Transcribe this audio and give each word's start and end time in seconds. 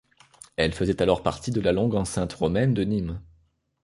Elle 0.55 0.73
faisait 0.73 1.03
alors 1.03 1.21
partie 1.21 1.51
de 1.51 1.61
la 1.61 1.71
longue 1.73 1.93
enceinte 1.93 2.33
romaine 2.33 2.73
de 2.73 2.83
Nîmes. 2.83 3.21